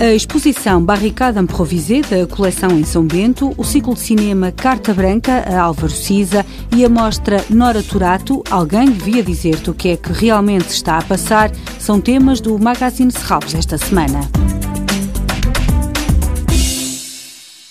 [0.00, 5.44] A exposição Barricada Improvisée da coleção em São Bento, o ciclo de cinema Carta Branca
[5.46, 6.44] a Álvaro Siza
[6.74, 11.02] e a mostra Nora Turato, Alguém Devia Dizer-te o que é que realmente está a
[11.02, 14.39] passar, são temas do Magazine Serralves esta semana.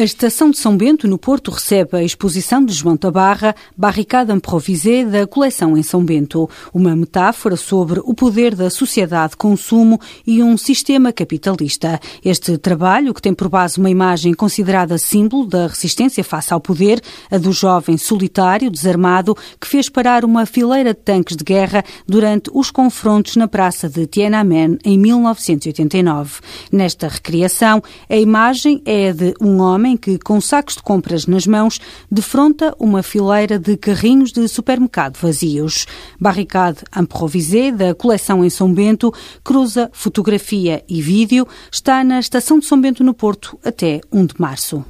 [0.00, 5.04] A Estação de São Bento, no Porto, recebe a exposição de João Tabarra, Barricada Improvisée,
[5.04, 6.48] da coleção em São Bento.
[6.72, 12.00] Uma metáfora sobre o poder da sociedade de consumo e um sistema capitalista.
[12.24, 17.02] Este trabalho, que tem por base uma imagem considerada símbolo da resistência face ao poder,
[17.30, 22.50] a do jovem solitário, desarmado, que fez parar uma fileira de tanques de guerra durante
[22.54, 26.40] os confrontos na praça de Tiananmen em 1989.
[26.72, 31.46] Nesta recriação, a imagem é de um homem homem que, com sacos de compras nas
[31.46, 31.80] mãos,
[32.10, 35.86] defronta uma fileira de carrinhos de supermercado vazios.
[36.18, 42.66] Barricade Improvisé, da coleção em São Bento, cruza fotografia e vídeo, está na Estação de
[42.66, 44.84] São Bento no Porto até 1 de março.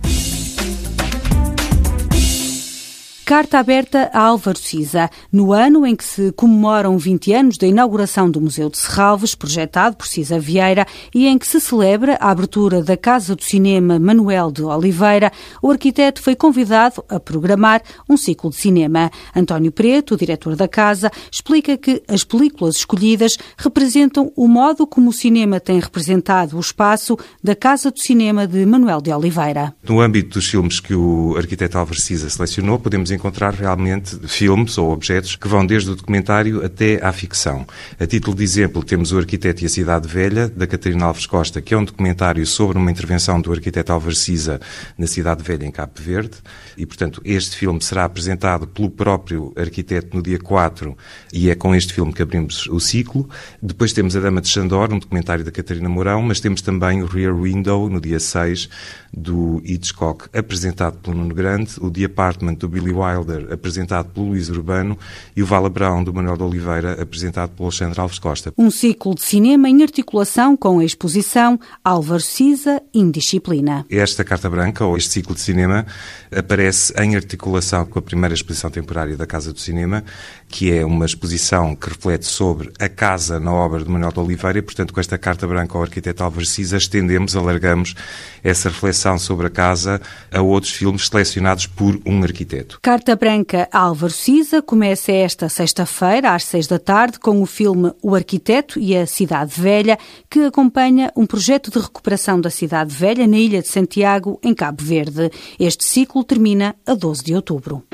[3.31, 8.28] Carta aberta a Álvaro Siza, no ano em que se comemoram 20 anos da inauguração
[8.28, 12.83] do Museu de Serralves, projetado por Cisa Vieira, e em que se celebra a abertura
[12.83, 15.31] da Casa do Cinema Manuel de Oliveira,
[15.62, 19.12] o arquiteto foi convidado a programar um ciclo de cinema.
[19.33, 25.11] António Preto, o diretor da casa, explica que as películas escolhidas representam o modo como
[25.11, 29.72] o cinema tem representado o espaço da Casa do Cinema de Manuel de Oliveira.
[29.84, 33.20] No âmbito dos filmes que o arquiteto Álvaro Siza selecionou, podemos encontrar
[33.59, 37.67] realmente filmes ou objetos que vão desde o documentário até à ficção.
[37.99, 41.61] A título de exemplo, temos O Arquiteto e a Cidade Velha, da Catarina Alves Costa,
[41.61, 44.61] que é um documentário sobre uma intervenção do arquiteto Álvaro Siza
[44.97, 46.39] na Cidade Velha, em Cabo Verde.
[46.77, 50.97] E, portanto, este filme será apresentado pelo próprio arquiteto no dia 4
[51.33, 53.29] e é com este filme que abrimos o ciclo.
[53.61, 57.06] Depois temos A Dama de Xandor, um documentário da Catarina Mourão, mas temos também o
[57.06, 58.69] Rear Window, no dia 6,
[59.12, 64.28] do Hitchcock, apresentado pelo Nuno Grande, o The Apartment, do Billy Wilder, Wilder, apresentado pelo
[64.28, 64.98] Luís Urbano,
[65.37, 68.53] e o Vala Brown, do Manuel de Oliveira, apresentado pelo Alexandre Alves Costa.
[68.56, 73.87] Um ciclo de cinema em articulação com a exposição Álvaro Siza, Indisciplina.
[73.91, 75.87] Esta Carta Branca, ou este ciclo de cinema,
[76.34, 80.04] aparece em articulação com a primeira exposição temporária da Casa do Cinema,
[80.49, 84.59] que é uma exposição que reflete sobre a casa na obra de Manuel de Oliveira,
[84.59, 87.94] e, portanto, com esta Carta Branca ao arquiteto Álvaro Siza, estendemos, alargamos
[88.43, 90.00] essa reflexão sobre a casa
[90.32, 92.78] a outros filmes selecionados por um arquiteto.
[92.91, 98.17] Carta Branca Álvaro Siza começa esta sexta-feira, às seis da tarde, com o filme O
[98.17, 99.97] Arquiteto e a Cidade Velha,
[100.28, 104.83] que acompanha um projeto de recuperação da Cidade Velha na Ilha de Santiago, em Cabo
[104.83, 105.31] Verde.
[105.56, 107.84] Este ciclo termina a 12 de outubro.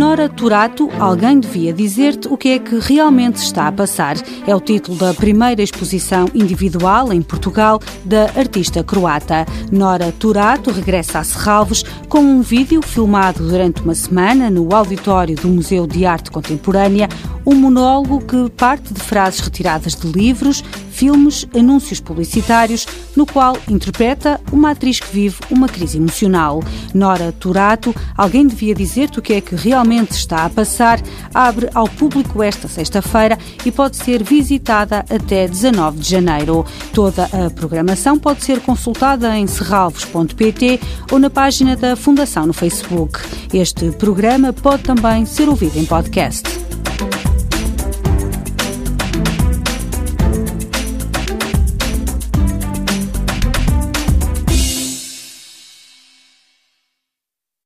[0.00, 4.16] Nora Turato, alguém devia dizer-te o que é que realmente está a passar.
[4.46, 9.44] É o título da primeira exposição individual em Portugal da artista croata.
[9.70, 15.48] Nora Turato regressa a Serralves com um vídeo filmado durante uma semana no auditório do
[15.48, 17.06] Museu de Arte Contemporânea,
[17.44, 20.64] um monólogo que parte de frases retiradas de livros,
[21.00, 26.62] filmes, anúncios publicitários, no qual interpreta uma atriz que vive uma crise emocional.
[26.92, 31.00] Nora Turato, alguém devia dizer-te o que é que realmente está a passar,
[31.32, 36.66] abre ao público esta sexta-feira e pode ser visitada até 19 de janeiro.
[36.92, 40.80] Toda a programação pode ser consultada em serralvos.pt
[41.10, 43.20] ou na página da Fundação no Facebook.
[43.54, 46.59] Este programa pode também ser ouvido em podcast.